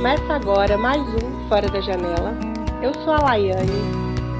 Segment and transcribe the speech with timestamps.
[0.00, 2.32] Começa agora mais um Fora da Janela.
[2.82, 3.68] Eu sou a Laiane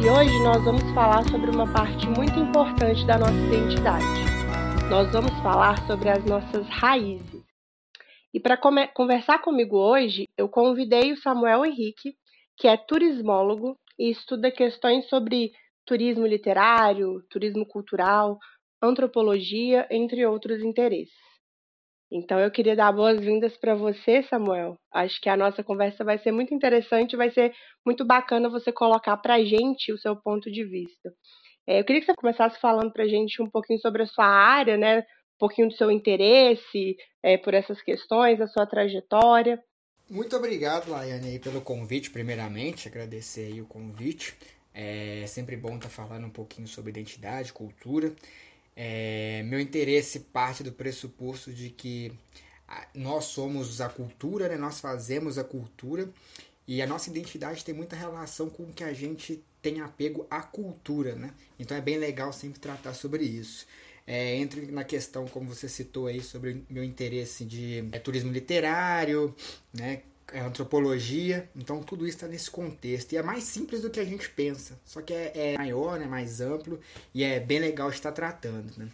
[0.03, 4.07] e hoje nós vamos falar sobre uma parte muito importante da nossa identidade.
[4.89, 7.45] Nós vamos falar sobre as nossas raízes.
[8.33, 12.15] E para conversar comigo hoje, eu convidei o Samuel Henrique,
[12.57, 15.53] que é turismólogo e estuda questões sobre
[15.85, 18.39] turismo literário, turismo cultural,
[18.83, 21.30] antropologia, entre outros interesses.
[22.13, 24.77] Então eu queria dar boas-vindas para você, Samuel.
[24.93, 27.53] Acho que a nossa conversa vai ser muito interessante, vai ser
[27.87, 31.13] muito bacana você colocar para a gente o seu ponto de vista.
[31.67, 34.27] É, eu queria que você começasse falando para a gente um pouquinho sobre a sua
[34.27, 34.99] área, né?
[35.01, 39.63] Um pouquinho do seu interesse é, por essas questões, a sua trajetória.
[40.11, 44.37] Muito obrigado, Laiane, pelo convite, primeiramente, agradecer o convite.
[44.75, 48.13] É sempre bom estar falando um pouquinho sobre identidade, cultura.
[48.77, 52.13] É, meu interesse parte do pressuposto de que
[52.95, 54.57] nós somos a cultura, né?
[54.57, 56.09] nós fazemos a cultura
[56.67, 60.41] e a nossa identidade tem muita relação com o que a gente tem apego à
[60.41, 61.15] cultura.
[61.15, 61.33] Né?
[61.59, 63.67] Então é bem legal sempre tratar sobre isso.
[64.07, 69.35] É, entre na questão, como você citou aí, sobre meu interesse de é, turismo literário,
[69.73, 73.13] né, é antropologia, então tudo isso está nesse contexto.
[73.13, 76.07] E é mais simples do que a gente pensa, só que é, é maior, né,
[76.07, 76.81] mais amplo
[77.15, 78.73] e é bem legal estar tratando.
[78.79, 78.89] Né?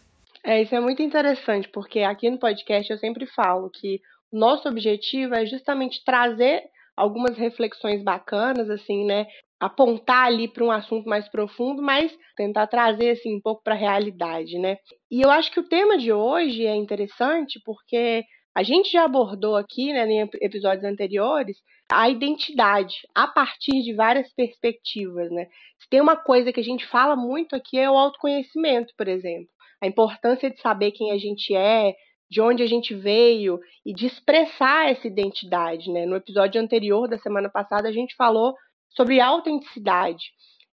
[0.44, 4.00] É, isso é muito interessante, porque aqui no podcast eu sempre falo que
[4.32, 6.62] nosso objetivo é justamente trazer
[6.96, 9.26] algumas reflexões bacanas, assim, né?
[9.58, 13.78] Apontar ali para um assunto mais profundo, mas tentar trazer assim um pouco para a
[13.78, 14.78] realidade, né?
[15.10, 18.24] E eu acho que o tema de hoje é interessante porque
[18.56, 21.58] a gente já abordou aqui, né, em episódios anteriores,
[21.92, 25.44] a identidade a partir de várias perspectivas, né?
[25.78, 29.50] Se tem uma coisa que a gente fala muito aqui é o autoconhecimento, por exemplo.
[29.82, 31.94] A importância de saber quem a gente é,
[32.30, 36.06] de onde a gente veio e de expressar essa identidade, né?
[36.06, 38.54] No episódio anterior da semana passada a gente falou
[38.96, 40.24] sobre autenticidade.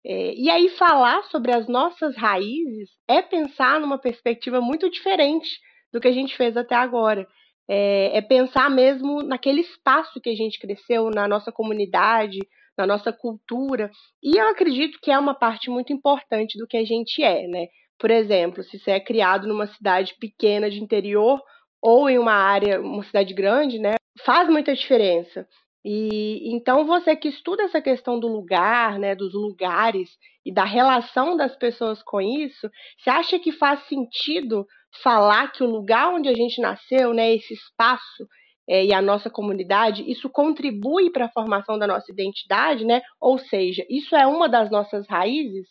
[0.06, 5.50] É, e aí falar sobre as nossas raízes é pensar numa perspectiva muito diferente
[5.92, 7.26] do que a gente fez até agora
[7.68, 12.38] é, é pensar mesmo naquele espaço que a gente cresceu, na nossa comunidade,
[12.76, 13.90] na nossa cultura.
[14.22, 17.66] E eu acredito que é uma parte muito importante do que a gente é, né?
[17.98, 21.40] Por exemplo, se você é criado numa cidade pequena de interior
[21.80, 23.94] ou em uma área, uma cidade grande, né?
[24.24, 25.46] Faz muita diferença.
[25.84, 30.10] E então você que estuda essa questão do lugar, né, dos lugares
[30.44, 34.64] e da relação das pessoas com isso, você acha que faz sentido
[35.02, 38.26] falar que o lugar onde a gente nasceu, né, esse espaço
[38.68, 43.02] é, e a nossa comunidade, isso contribui para a formação da nossa identidade, né?
[43.20, 45.66] Ou seja, isso é uma das nossas raízes?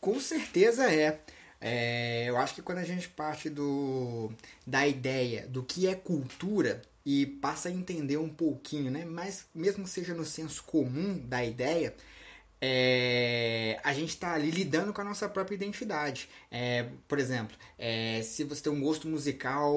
[0.00, 1.20] Com certeza é.
[1.60, 2.26] é.
[2.28, 4.30] eu acho que quando a gente parte do,
[4.66, 9.04] da ideia do que é cultura e passa a entender um pouquinho, né?
[9.04, 11.94] Mas mesmo seja no senso comum da ideia,
[12.60, 16.28] é, a gente está ali lidando com a nossa própria identidade.
[16.50, 19.76] É, por exemplo, é, se você tem um gosto musical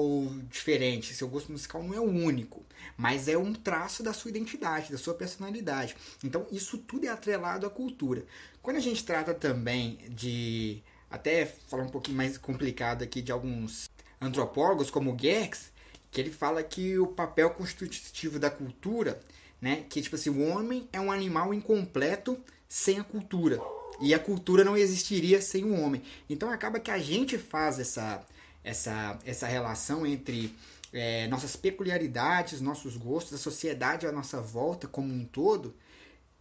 [0.50, 2.64] diferente, seu gosto musical não é o único,
[2.96, 5.96] mas é um traço da sua identidade, da sua personalidade.
[6.24, 8.24] Então, isso tudo é atrelado à cultura.
[8.60, 13.88] Quando a gente trata também de, até falar um pouquinho mais complicado aqui, de alguns
[14.20, 15.72] antropólogos, como Gerks,
[16.10, 19.20] que ele fala que o papel constitutivo da cultura,
[19.60, 22.38] né, que tipo assim, o homem é um animal incompleto
[22.72, 23.60] sem a cultura.
[24.00, 26.02] E a cultura não existiria sem o homem.
[26.28, 28.26] Então acaba que a gente faz essa,
[28.64, 30.56] essa, essa relação entre
[30.90, 35.74] é, nossas peculiaridades, nossos gostos, a sociedade à nossa volta como um todo,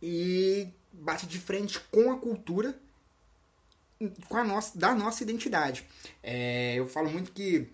[0.02, 2.80] e bate de frente com a cultura
[4.30, 5.86] com a nossa, da nossa identidade.
[6.24, 7.68] É, eu falo muito que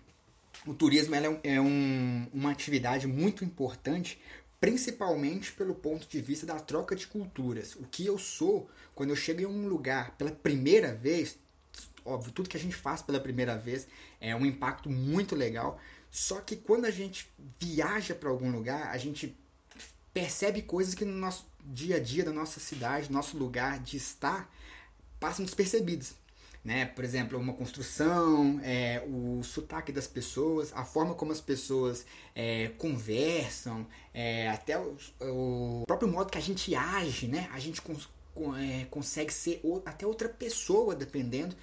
[0.66, 4.20] o turismo é, é um, uma atividade muito importante
[4.60, 7.74] principalmente pelo ponto de vista da troca de culturas.
[7.76, 11.38] O que eu sou quando eu chego em um lugar pela primeira vez,
[12.04, 13.86] óbvio, tudo que a gente faz pela primeira vez
[14.20, 15.80] é um impacto muito legal.
[16.10, 17.30] Só que quando a gente
[17.60, 19.36] viaja para algum lugar, a gente
[20.12, 24.52] percebe coisas que no nosso dia a dia da nossa cidade, nosso lugar de estar,
[25.20, 26.14] passam despercebidos
[26.68, 26.84] né?
[26.84, 32.04] Por exemplo, uma construção, é, o sotaque das pessoas, a forma como as pessoas
[32.34, 37.48] é, conversam, é, até o, o, próprio modo que a gente age, né?
[37.54, 38.10] A gente cons
[38.60, 41.56] é, consegue ser até outra pessoa, dependendo,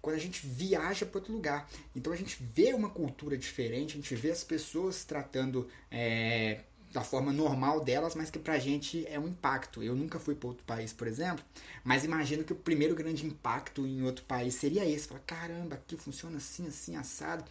[0.00, 1.68] quando a gente viaja para outro lugar.
[1.96, 6.60] Então a gente vê uma cultura diferente, a gente vê as pessoas tratando é,
[6.92, 9.82] da forma normal delas, mas que pra gente é um impacto.
[9.82, 11.44] Eu nunca fui para outro país, por exemplo,
[11.82, 15.08] mas imagino que o primeiro grande impacto em outro país seria esse.
[15.08, 17.44] Falar, caramba, aqui funciona assim, assim, assado.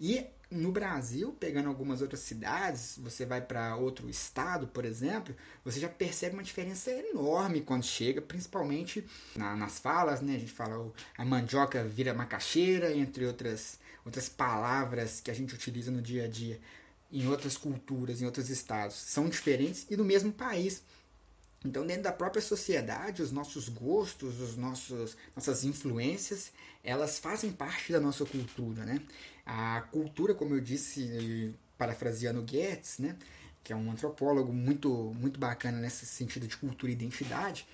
[0.00, 5.80] E no Brasil, pegando algumas outras cidades, você vai para outro estado, por exemplo, você
[5.80, 9.04] já percebe uma diferença enorme quando chega, principalmente
[9.34, 10.36] na, nas falas, né?
[10.36, 15.90] A gente fala a mandioca vira macaxeira, entre outras, outras palavras que a gente utiliza
[15.90, 16.60] no dia a dia
[17.10, 20.82] em outras culturas, em outros estados, são diferentes e do mesmo país.
[21.64, 26.52] Então, dentro da própria sociedade, os nossos gostos, os nossos, nossas influências,
[26.82, 29.00] elas fazem parte da nossa cultura, né?
[29.46, 33.16] A cultura, como eu disse, parafraseando Goetz, né?
[33.62, 37.66] Que é um antropólogo muito, muito bacana nesse sentido de cultura e identidade,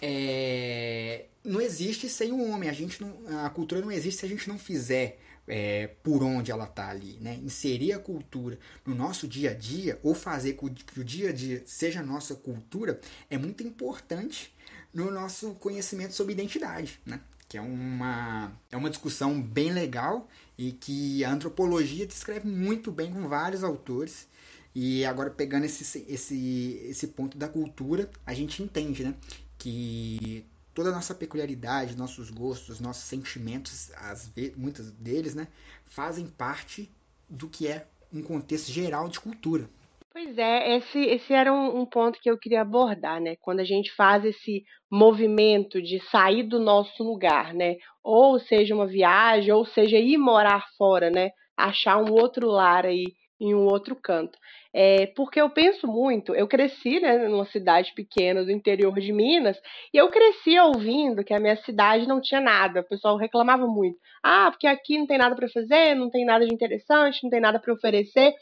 [0.00, 2.68] é, não existe sem o homem.
[2.68, 6.50] A, gente não, a cultura não existe se a gente não fizer é, por onde
[6.50, 7.18] ela está ali.
[7.20, 7.34] Né?
[7.42, 11.62] Inserir a cultura no nosso dia a dia, ou fazer que o dia a dia
[11.66, 13.00] seja nossa cultura,
[13.30, 14.54] é muito importante
[14.92, 17.00] no nosso conhecimento sobre identidade.
[17.04, 17.20] Né?
[17.48, 23.12] Que é uma, é uma discussão bem legal e que a antropologia descreve muito bem
[23.12, 24.28] com vários autores.
[24.74, 29.14] E agora, pegando esse, esse, esse ponto da cultura, a gente entende né,
[29.56, 30.44] que
[30.78, 35.48] toda a nossa peculiaridade, nossos gostos, nossos sentimentos, as, muitos deles, né,
[35.86, 36.88] fazem parte
[37.28, 39.68] do que é um contexto geral de cultura.
[40.12, 43.34] Pois é, esse, esse era um, um, ponto que eu queria abordar, né?
[43.40, 47.74] Quando a gente faz esse movimento de sair do nosso lugar, né?
[48.00, 51.30] Ou seja uma viagem, ou seja ir morar fora, né?
[51.56, 53.04] Achar um outro lar aí
[53.40, 54.38] em um outro canto.
[54.72, 59.58] É, porque eu penso muito, eu cresci né, numa cidade pequena do interior de Minas,
[59.92, 62.80] e eu cresci ouvindo que a minha cidade não tinha nada.
[62.80, 63.98] O pessoal reclamava muito.
[64.22, 67.40] Ah, porque aqui não tem nada para fazer, não tem nada de interessante, não tem
[67.40, 68.34] nada para oferecer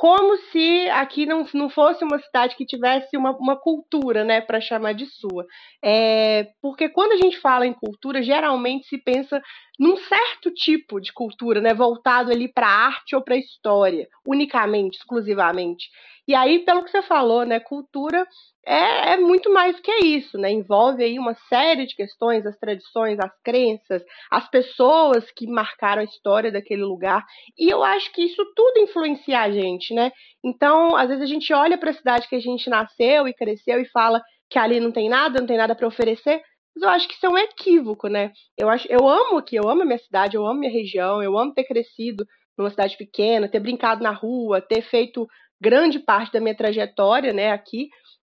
[0.00, 4.58] como se aqui não, não fosse uma cidade que tivesse uma, uma cultura, né, para
[4.58, 5.44] chamar de sua.
[5.84, 9.42] É, porque quando a gente fala em cultura, geralmente se pensa
[9.78, 15.90] num certo tipo de cultura, né, voltado ali para arte ou para história, unicamente, exclusivamente.
[16.30, 18.24] E aí, pelo que você falou, né, cultura
[18.64, 20.48] é, é, muito mais que isso, né?
[20.48, 24.00] Envolve aí uma série de questões, as tradições, as crenças,
[24.30, 27.26] as pessoas que marcaram a história daquele lugar.
[27.58, 30.12] E eu acho que isso tudo influencia a gente, né?
[30.44, 33.80] Então, às vezes a gente olha para a cidade que a gente nasceu e cresceu
[33.80, 36.40] e fala que ali não tem nada, não tem nada para oferecer.
[36.76, 38.30] Mas eu acho que isso é um equívoco, né?
[38.56, 41.36] Eu, acho, eu amo aqui, eu amo a minha cidade, eu amo minha região, eu
[41.36, 42.24] amo ter crescido
[42.56, 45.26] numa cidade pequena, ter brincado na rua, ter feito
[45.60, 47.88] grande parte da minha trajetória, né, aqui.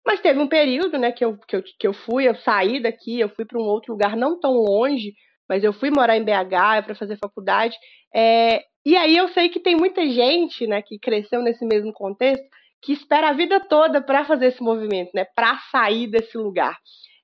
[0.06, 3.20] Mas teve um período, né, que eu, que eu, que eu fui, eu saí daqui,
[3.20, 5.12] eu fui para um outro lugar não tão longe,
[5.48, 7.76] mas eu fui morar em BH para fazer faculdade.
[8.14, 12.44] É, e aí eu sei que tem muita gente, né, que cresceu nesse mesmo contexto,
[12.82, 16.78] que espera a vida toda para fazer esse movimento, né, para sair desse lugar.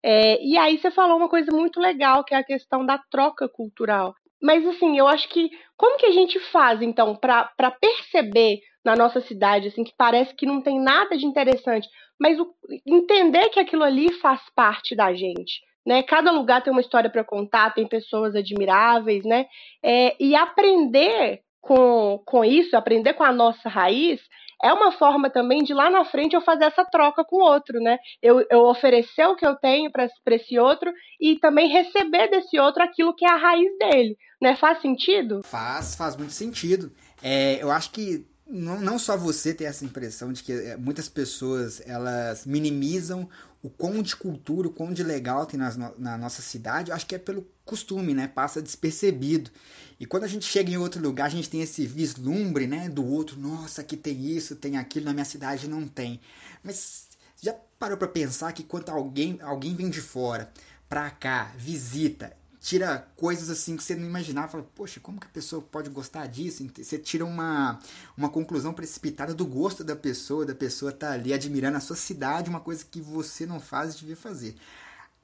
[0.05, 3.49] É, e aí você falou uma coisa muito legal, que é a questão da troca
[3.49, 4.15] cultural.
[4.41, 9.21] Mas assim, eu acho que como que a gente faz então para perceber na nossa
[9.21, 11.89] cidade, assim, que parece que não tem nada de interessante,
[12.21, 12.55] mas o,
[12.87, 16.05] entender que aquilo ali faz parte da gente, né?
[16.05, 19.47] Cada lugar tem uma história para contar, tem pessoas admiráveis, né?
[19.85, 24.21] É, e aprender com, com isso, aprender com a nossa raiz,
[24.63, 27.81] é uma forma também de lá na frente eu fazer essa troca com o outro,
[27.81, 27.99] né?
[28.23, 32.85] Eu, eu oferecer o que eu tenho para esse outro e também receber desse outro
[32.85, 34.55] aquilo que é a raiz dele, né?
[34.55, 35.43] Faz sentido?
[35.43, 36.93] Faz, faz muito sentido.
[37.21, 41.09] É, eu acho que não, não só você tem essa impressão de que eh, muitas
[41.09, 43.29] pessoas elas minimizam
[43.61, 47.17] o quão de cultura, o quão de legal tem nas, na nossa cidade, acho que
[47.17, 48.29] é pelo costume, né?
[48.29, 49.51] Passa despercebido.
[49.99, 52.89] E quando a gente chega em outro lugar, a gente tem esse vislumbre, né?
[52.89, 56.21] Do outro, nossa, aqui tem isso, tem aquilo, na minha cidade não tem.
[56.63, 57.09] Mas
[57.43, 60.53] já parou para pensar que quando alguém, alguém vem de fora
[60.89, 62.33] pra cá, visita
[62.67, 64.49] tira coisas assim que você não imaginava.
[64.49, 66.67] Fala, poxa, como que a pessoa pode gostar disso?
[66.77, 67.79] Você tira uma,
[68.17, 72.51] uma conclusão precipitada do gosto da pessoa, da pessoa tá ali admirando a sua cidade,
[72.51, 74.57] uma coisa que você não faz e devia fazer.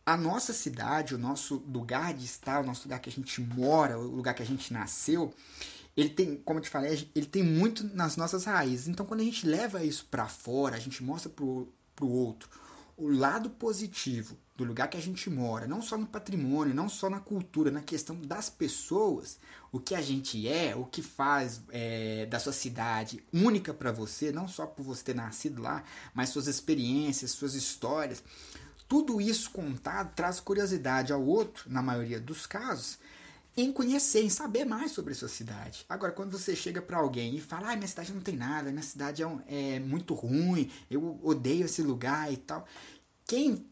[0.06, 3.98] A nossa cidade, o nosso lugar de estar, o nosso lugar que a gente mora,
[3.98, 5.34] o lugar que a gente nasceu,
[5.96, 8.86] ele tem, como eu te falei, ele tem muito nas nossas raízes.
[8.86, 12.48] Então, quando a gente leva isso para fora, a gente mostra pro, pro outro
[12.96, 17.08] o lado positivo do lugar que a gente mora, não só no patrimônio, não só
[17.08, 19.38] na cultura, na questão das pessoas,
[19.70, 24.30] o que a gente é, o que faz é, da sua cidade única para você,
[24.30, 25.82] não só por você ter nascido lá,
[26.12, 28.22] mas suas experiências, suas histórias.
[28.86, 32.98] Tudo isso contado traz curiosidade ao outro, na maioria dos casos,
[33.56, 35.86] em conhecer, em saber mais sobre a sua cidade.
[35.88, 38.82] Agora, quando você chega para alguém e fala, ah, minha cidade não tem nada, minha
[38.82, 42.66] cidade é, um, é, muito ruim, eu odeio esse lugar e tal.
[43.26, 43.66] Quem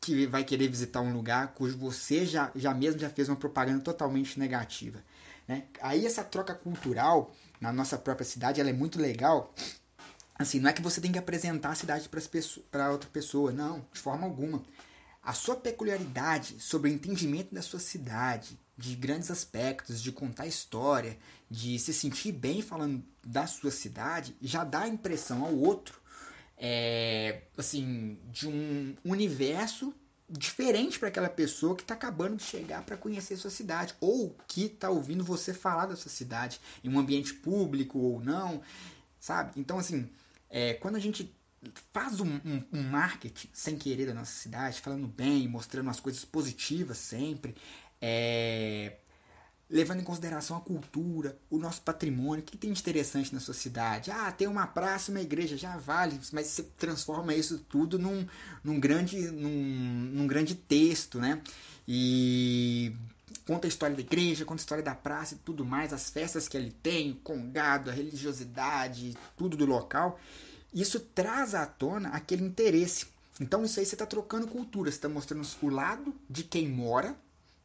[0.00, 3.82] que vai querer visitar um lugar cujo você já, já mesmo já fez uma propaganda
[3.82, 5.02] totalmente negativa?
[5.46, 5.64] Né?
[5.80, 9.54] Aí essa troca cultural na nossa própria cidade ela é muito legal.
[10.38, 12.10] Assim, não é que você tem que apresentar a cidade
[12.70, 14.62] para outra pessoa, não, de forma alguma.
[15.22, 21.18] A sua peculiaridade sobre o entendimento da sua cidade, de grandes aspectos, de contar história,
[21.50, 26.00] de se sentir bem falando da sua cidade, já dá impressão ao outro,
[26.56, 29.94] é, assim, de um universo
[30.28, 34.64] diferente para aquela pessoa que está acabando de chegar para conhecer sua cidade ou que
[34.64, 38.60] está ouvindo você falar da sua cidade em um ambiente público ou não,
[39.20, 39.52] sabe?
[39.56, 40.10] Então, assim,
[40.50, 41.32] é, quando a gente
[41.92, 46.24] faz um, um, um, marketing sem querer da nossa cidade, falando bem, mostrando as coisas
[46.24, 47.54] positivas sempre,
[48.00, 48.96] é,
[49.68, 53.54] levando em consideração a cultura, o nosso patrimônio, o que tem de interessante na sua
[53.54, 54.10] cidade?
[54.10, 58.26] Ah, tem uma praça, uma igreja, já vale, mas você transforma isso tudo num,
[58.62, 61.42] num, grande, num, num grande texto, né?
[61.86, 62.92] E
[63.44, 66.46] conta a história da igreja, conta a história da praça e tudo mais, as festas
[66.46, 70.20] que ele tem, o congado, a religiosidade, tudo do local.
[70.72, 73.06] Isso traz à tona aquele interesse.
[73.40, 77.16] Então, isso aí você está trocando cultura, você está mostrando o lado de quem mora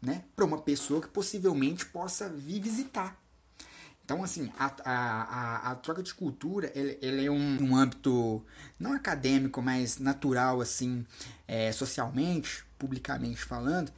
[0.02, 3.22] né, para uma pessoa que possivelmente possa vir visitar.
[4.04, 8.44] Então, assim, a, a, a, a troca de cultura, ele, ele é um, um, âmbito
[8.78, 11.06] não acadêmico, mas natural, assim,
[11.48, 13.92] é, socialmente, publicamente falando,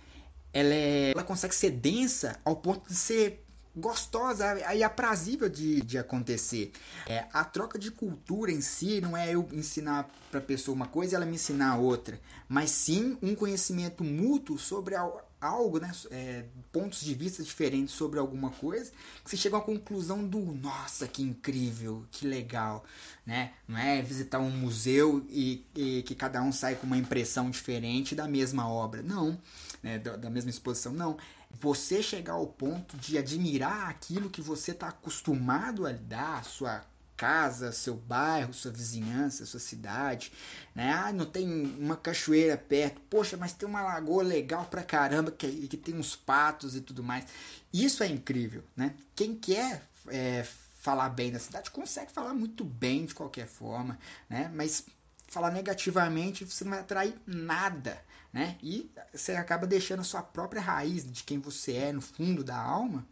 [0.51, 3.43] ela, é, ela consegue ser densa ao ponto de ser
[3.75, 6.71] gostosa e aprazível de, de acontecer.
[7.07, 10.87] É, a troca de cultura em si não é eu ensinar para a pessoa uma
[10.87, 14.95] coisa e ela me ensinar outra, mas sim um conhecimento mútuo sobre
[15.41, 18.91] algo, né, é, pontos de vista diferentes sobre alguma coisa,
[19.23, 22.85] que você chega uma conclusão do nossa, que incrível, que legal,
[23.25, 23.53] né?
[23.67, 28.15] Não é visitar um museu e, e que cada um sai com uma impressão diferente
[28.15, 29.37] da mesma obra, não,
[29.81, 31.17] né, da, da mesma exposição, não.
[31.59, 36.83] Você chegar ao ponto de admirar aquilo que você está acostumado a dar, sua
[37.15, 40.31] casa, seu bairro, sua vizinhança, sua cidade,
[40.75, 40.91] né?
[40.91, 42.99] Ah, não tem uma cachoeira perto.
[43.09, 47.03] Poxa, mas tem uma lagoa legal pra caramba que, que tem uns patos e tudo
[47.03, 47.25] mais.
[47.71, 48.93] Isso é incrível, né?
[49.15, 50.43] Quem quer é,
[50.79, 53.97] falar bem da cidade consegue falar muito bem de qualquer forma,
[54.29, 54.51] né?
[54.53, 54.85] Mas
[55.33, 57.99] falar negativamente você não vai atrair nada,
[58.31, 58.55] né?
[58.61, 62.57] E você acaba deixando a sua própria raiz de quem você é no fundo da
[62.57, 63.05] alma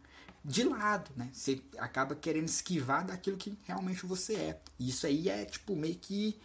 [0.44, 1.28] de lado, né?
[1.32, 4.60] Você acaba querendo esquivar daquilo que realmente você é.
[4.78, 6.36] E isso aí é, tipo, meio que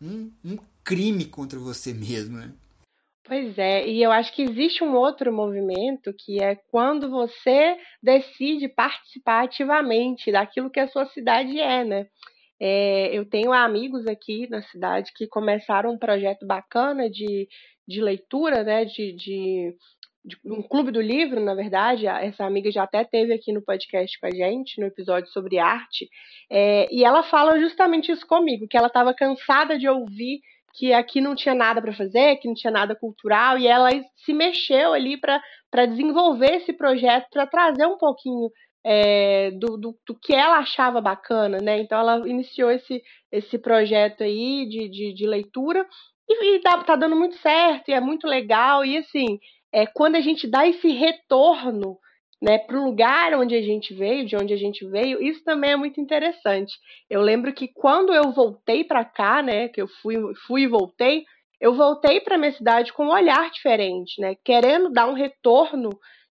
[0.00, 2.52] um, um crime contra você mesmo, né?
[3.24, 8.68] Pois é, e eu acho que existe um outro movimento que é quando você decide
[8.68, 12.06] participar ativamente daquilo que a sua cidade é, né?
[12.60, 17.48] É, eu tenho amigos aqui na cidade que começaram um projeto bacana de,
[17.88, 18.84] de leitura, né?
[18.84, 19.74] De, de
[20.24, 24.18] de um clube do livro, na verdade, essa amiga já até teve aqui no podcast
[24.20, 26.08] com a gente, no episódio sobre arte,
[26.50, 30.40] é, e ela fala justamente isso comigo, que ela estava cansada de ouvir
[30.72, 33.90] que aqui não tinha nada para fazer, que não tinha nada cultural, e ela
[34.24, 38.50] se mexeu ali para desenvolver esse projeto, para trazer um pouquinho
[38.84, 41.80] é, do, do, do, que ela achava bacana, né?
[41.80, 45.86] Então ela iniciou esse, esse projeto aí de, de, de leitura
[46.28, 49.38] e, e tá, dando muito certo, e é muito legal, e assim,
[49.72, 51.98] é, quando a gente dá esse retorno
[52.40, 55.72] né, para o lugar onde a gente veio, de onde a gente veio, isso também
[55.72, 56.72] é muito interessante.
[57.08, 61.24] Eu lembro que quando eu voltei para cá, né, que eu fui, fui e voltei,
[61.60, 65.90] eu voltei para minha cidade com um olhar diferente, né, querendo dar um retorno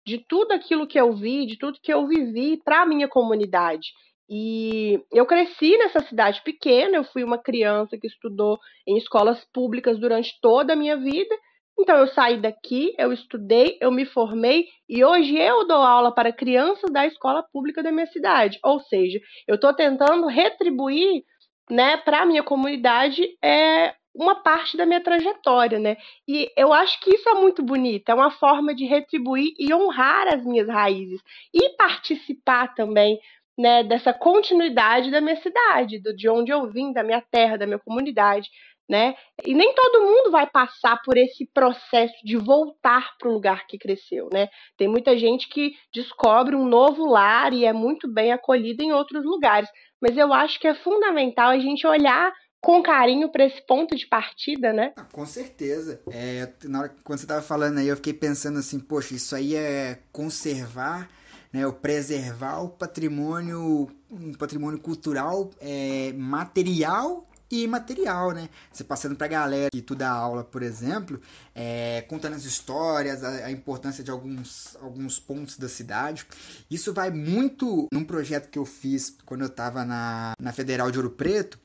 [0.08, 3.88] de tudo aquilo que eu vi, de tudo que eu vivi para a minha comunidade.
[4.30, 9.98] E eu cresci nessa cidade pequena, eu fui uma criança que estudou em escolas públicas
[9.98, 11.34] durante toda a minha vida
[11.78, 16.32] então eu saí daqui, eu estudei, eu me formei e hoje eu dou aula para
[16.32, 18.58] crianças da escola pública da minha cidade.
[18.64, 21.22] Ou seja, eu estou tentando retribuir,
[21.70, 25.96] né, para a minha comunidade é uma parte da minha trajetória, né?
[26.26, 30.28] E eu acho que isso é muito bonito, é uma forma de retribuir e honrar
[30.28, 31.20] as minhas raízes
[31.54, 33.18] e participar também
[33.58, 37.66] né, dessa continuidade da minha cidade, do, de onde eu vim, da minha terra, da
[37.66, 38.48] minha comunidade
[38.88, 39.14] né?
[39.44, 43.76] E nem todo mundo vai passar por esse processo de voltar para o lugar que
[43.76, 44.48] cresceu, né?
[44.78, 49.24] Tem muita gente que descobre um novo lar e é muito bem acolhida em outros
[49.24, 49.68] lugares,
[50.00, 54.06] mas eu acho que é fundamental a gente olhar com carinho para esse ponto de
[54.06, 54.92] partida, né?
[54.96, 56.00] Ah, com certeza.
[56.10, 59.54] É, na hora quando você estava falando aí, eu fiquei pensando assim, poxa, isso aí
[59.54, 61.08] é conservar
[61.52, 68.50] né, o preservar o patrimônio, um patrimônio cultural é, material e imaterial, né?
[68.70, 71.18] Você passando para a galera que tu dá aula, por exemplo,
[71.54, 76.26] é, contando as histórias, a, a, importância de alguns, alguns pontos da cidade.
[76.70, 80.98] Isso vai muito num projeto que eu fiz quando eu estava na, na Federal de
[80.98, 81.58] Ouro Preto,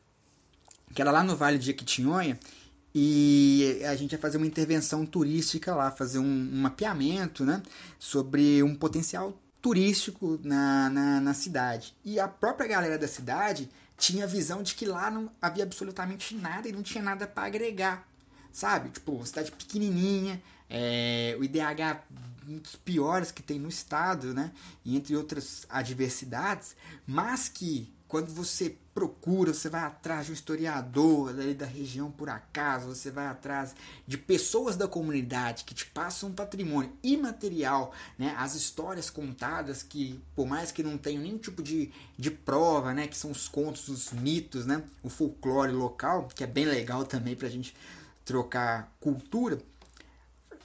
[0.94, 2.40] que era lá no Vale de Jequitinhonha,
[2.96, 7.64] e a gente ia fazer uma intervenção turística lá, fazer um, um mapeamento né,
[7.98, 11.96] sobre um potencial turístico na, na, na cidade.
[12.06, 16.36] E a própria galera da cidade tinha a visão de que lá não havia absolutamente
[16.36, 18.08] nada e não tinha nada para agregar,
[18.52, 18.90] sabe?
[18.90, 22.04] Tipo, uma cidade pequenininha, é, o IDH
[22.48, 24.52] um dos piores que tem no estado, né?
[24.86, 26.76] Entre outras adversidades,
[27.08, 32.30] mas que quando você procura, você vai atrás de um historiador ali da região por
[32.30, 33.74] acaso, você vai atrás
[34.06, 38.36] de pessoas da comunidade que te passam um patrimônio imaterial, né?
[38.38, 43.08] As histórias contadas que, por mais que não tenham nenhum tipo de, de prova, né?
[43.08, 44.84] Que são os contos, os mitos, né?
[45.02, 47.76] O folclore local, que é bem legal também para a gente
[48.24, 49.58] trocar cultura.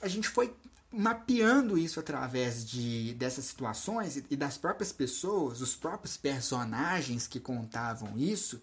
[0.03, 0.53] A gente foi
[0.91, 8.17] mapeando isso através de dessas situações e das próprias pessoas, os próprios personagens que contavam
[8.17, 8.61] isso,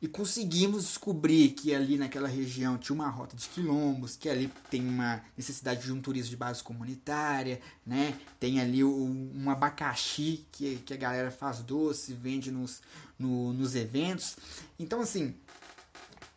[0.00, 4.86] e conseguimos descobrir que ali naquela região tinha uma rota de quilombos, que ali tem
[4.86, 8.16] uma necessidade de um turismo de base comunitária, né?
[8.38, 12.82] Tem ali um, um abacaxi que, que a galera faz doce, vende nos,
[13.18, 14.36] no, nos eventos.
[14.78, 15.34] Então, assim,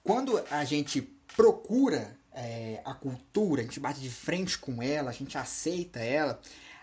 [0.04, 1.02] quando a gente
[1.36, 6.40] procura é, a cultura, a gente bate de frente com ela, a gente aceita ela,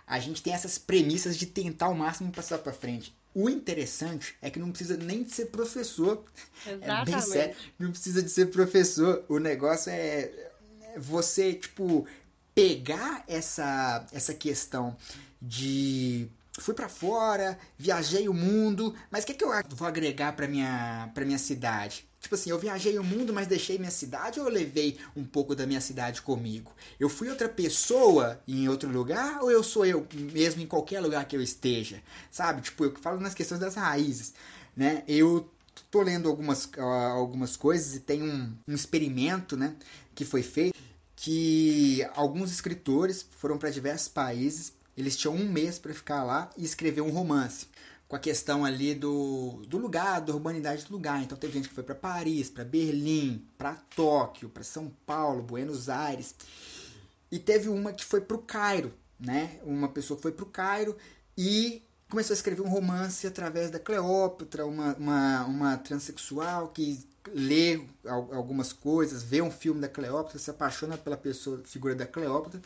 [0.07, 3.15] a gente tem essas premissas de tentar ao máximo passar para frente.
[3.35, 6.25] O interessante é que não precisa nem de ser professor.
[6.67, 6.89] Exatamente.
[6.89, 9.25] É bem sério, não precisa de ser professor.
[9.29, 10.51] O negócio é
[10.97, 12.07] você, tipo,
[12.55, 14.97] pegar essa, essa questão
[15.41, 20.49] de fui para fora, viajei o mundo, mas o que, que eu vou agregar para
[20.49, 22.09] minha para minha cidade?
[22.27, 25.55] Tipo assim, eu viajei o mundo, mas deixei minha cidade ou eu levei um pouco
[25.55, 26.73] da minha cidade comigo?
[26.99, 31.25] Eu fui outra pessoa em outro lugar ou eu sou eu mesmo em qualquer lugar
[31.27, 32.03] que eu esteja?
[32.29, 32.63] Sabe?
[32.63, 34.35] Tipo, eu falo nas questões das raízes,
[34.77, 35.05] né?
[35.07, 35.49] Eu
[35.89, 39.77] tô lendo algumas, algumas coisas e tem um, um experimento, né,
[40.13, 40.77] que foi feito
[41.15, 46.65] que alguns escritores foram para diversos países, eles tinham um mês para ficar lá e
[46.65, 47.69] escrever um romance
[48.09, 51.23] com a questão ali do, do lugar, da urbanidade do lugar.
[51.23, 55.89] Então teve gente que foi para Paris, para Berlim, para Tóquio, para São Paulo, Buenos
[55.89, 56.35] Aires.
[57.31, 59.59] E teve uma que foi para o Cairo, né?
[59.65, 60.97] Uma pessoa foi para o Cairo
[61.37, 67.81] e começou a escrever um romance através da Cleópatra, uma, uma, uma transexual que lê
[68.05, 72.61] algumas coisas, vê um filme da Cleópatra, se apaixona pela pessoa, figura da Cleópatra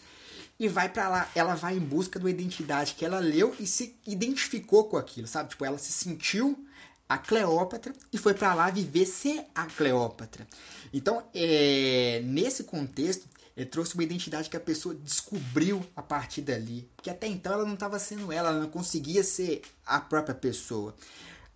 [0.59, 1.31] e vai para lá.
[1.35, 5.27] Ela vai em busca de uma identidade que ela leu e se identificou com aquilo,
[5.27, 5.51] sabe?
[5.51, 6.67] Tipo, ela se sentiu
[7.09, 10.47] a Cleópatra e foi para lá viver ser a Cleópatra.
[10.93, 16.89] Então, é, nesse contexto, ele trouxe uma identidade que a pessoa descobriu a partir dali.
[16.97, 20.95] Porque até então ela não estava sendo ela, ela não conseguia ser a própria pessoa.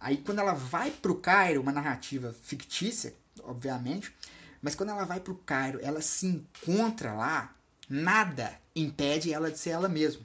[0.04, 4.14] Aí quando ela vai para o Cairo, uma narrativa fictícia, obviamente,
[4.60, 7.56] mas quando ela vai para o Cairo, ela se encontra lá,
[7.88, 10.20] nada impede ela de ser ela mesma.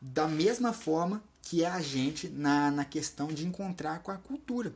[0.00, 4.72] Da mesma forma que é a gente na, na questão de encontrar com a cultura.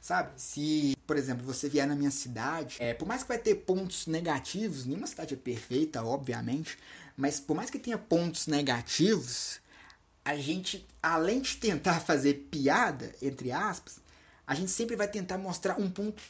[0.00, 0.32] Sabe?
[0.36, 4.08] Se, por exemplo, você vier na minha cidade, é, por mais que vai ter pontos
[4.08, 6.76] negativos, nenhuma cidade é perfeita, obviamente,
[7.16, 9.60] mas por mais que tenha pontos negativos,
[10.28, 13.98] a gente, além de tentar fazer piada, entre aspas,
[14.46, 16.22] a gente sempre vai tentar mostrar um ponto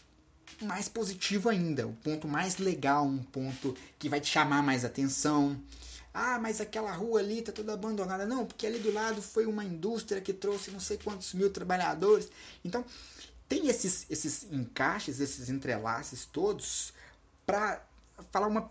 [0.63, 5.61] mais positivo ainda, um ponto mais legal, um ponto que vai te chamar mais atenção,
[6.15, 8.25] ah, mas aquela rua ali tá toda abandonada.
[8.25, 12.29] Não, porque ali do lado foi uma indústria que trouxe não sei quantos mil trabalhadores.
[12.65, 12.85] Então,
[13.49, 16.93] tem esses, esses encaixes, esses entrelaces todos
[17.45, 17.85] para
[18.31, 18.71] falar uma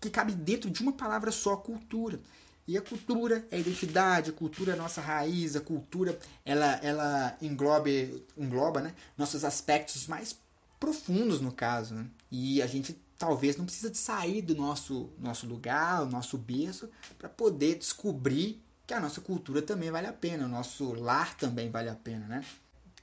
[0.00, 2.18] que cabe dentro de uma palavra só, cultura.
[2.66, 6.76] E a cultura é a identidade, a cultura é a nossa raiz, a cultura ela,
[6.82, 7.88] ela engloba,
[8.36, 10.38] engloba né, nossos aspectos mais
[10.80, 11.94] profundos no caso.
[11.94, 12.06] Né?
[12.30, 16.88] E a gente talvez não precisa de sair do nosso, nosso lugar, o nosso berço,
[17.18, 21.70] para poder descobrir que a nossa cultura também vale a pena, o nosso lar também
[21.70, 22.44] vale a pena, né?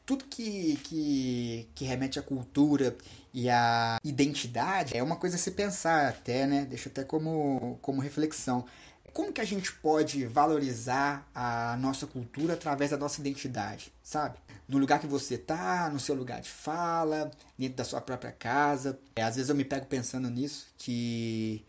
[0.05, 2.95] Tudo que, que, que remete à cultura
[3.33, 6.65] e à identidade é uma coisa a se pensar até, né?
[6.65, 8.65] Deixa até como, como reflexão.
[9.13, 14.37] Como que a gente pode valorizar a nossa cultura através da nossa identidade, sabe?
[14.67, 18.97] No lugar que você tá, no seu lugar de fala, dentro da sua própria casa.
[19.15, 21.65] É, às vezes eu me pego pensando nisso, que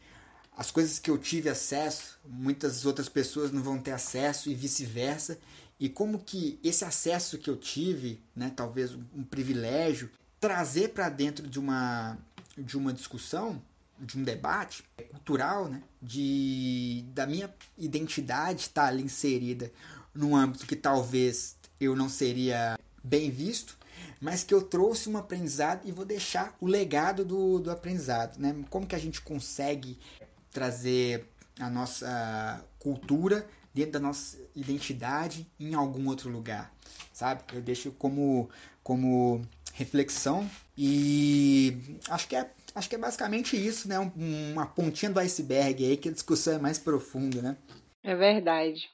[0.57, 5.39] as coisas que eu tive acesso, muitas outras pessoas não vão ter acesso e vice-versa.
[5.81, 11.49] e como que esse acesso que eu tive, né, talvez um privilégio, trazer para dentro
[11.49, 12.17] de uma,
[12.57, 13.61] de uma discussão,
[14.03, 19.73] de um debate cultural, né, de, da minha identidade estar tá ali inserida
[20.13, 23.79] num âmbito que talvez eu não seria bem visto,
[24.21, 28.39] mas que eu trouxe um aprendizado e vou deixar o legado do, do aprendizado.
[28.39, 28.55] Né?
[28.69, 29.99] Como que a gente consegue
[30.51, 36.73] trazer a nossa cultura dentro da nossa identidade em algum outro lugar,
[37.13, 37.43] sabe?
[37.53, 38.51] Eu deixo como,
[38.83, 41.32] como reflexão e
[42.11, 43.99] acho que é acho que é basicamente isso, né?
[43.99, 47.57] uma pontinha do iceberg aí que a discussão é mais profunda, né?
[48.03, 48.89] É verdade.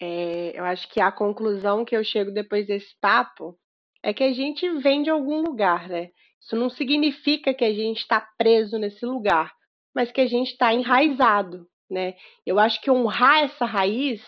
[0.00, 3.58] É, eu acho que a conclusão que eu chego depois desse papo
[4.02, 6.10] é que a gente vem de algum lugar, né?
[6.40, 9.52] Isso não significa que a gente está preso nesse lugar,
[9.94, 12.14] mas que a gente está enraizado, né?
[12.46, 14.22] Eu acho que honrar essa raiz,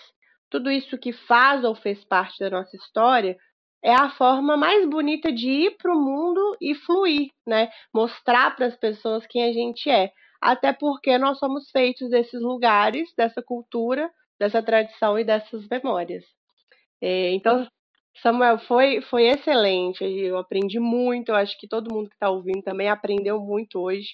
[0.51, 3.37] tudo isso que faz ou fez parte da nossa história,
[3.83, 7.71] é a forma mais bonita de ir para o mundo e fluir, né?
[7.95, 10.13] Mostrar para as pessoas quem a gente é.
[10.41, 16.25] Até porque nós somos feitos desses lugares, dessa cultura, dessa tradição e dessas memórias.
[17.01, 17.67] É, então,
[18.23, 20.05] Samuel, foi, foi excelente.
[20.05, 21.31] Eu aprendi muito.
[21.31, 24.09] Eu acho que todo mundo que está ouvindo também aprendeu muito hoje.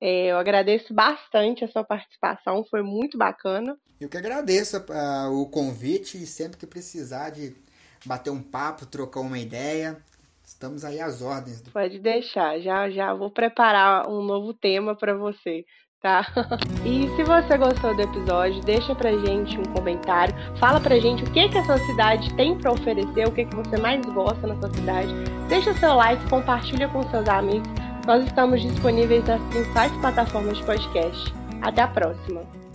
[0.00, 3.76] É, eu agradeço bastante a sua participação, foi muito bacana.
[3.98, 7.56] Eu que agradeço uh, o convite e sempre que precisar de
[8.06, 9.98] bater um papo, trocar uma ideia,
[10.44, 11.62] estamos aí às ordens.
[11.72, 15.64] Pode deixar, já já vou preparar um novo tema para você
[16.06, 16.24] tá?
[16.84, 21.30] E se você gostou do episódio, deixa pra gente um comentário, fala pra gente o
[21.32, 24.54] que que a sua cidade tem para oferecer, o que que você mais gosta na
[24.56, 25.12] sua cidade.
[25.48, 27.68] Deixa seu like, compartilha com seus amigos.
[28.06, 31.34] Nós estamos disponíveis nas principais plataformas de podcast.
[31.60, 32.65] Até a próxima.